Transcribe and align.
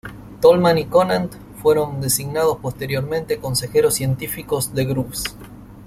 Tolman 0.41 0.79
y 0.79 0.85
Conant 0.85 1.31
fueron 1.61 2.01
designados 2.01 2.57
posteriormente 2.57 3.39
consejeros 3.39 3.93
científicos 3.93 4.73
de 4.73 4.85
Groves. 4.85 5.23